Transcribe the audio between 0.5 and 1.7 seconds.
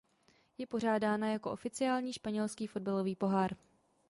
Je pořádána jako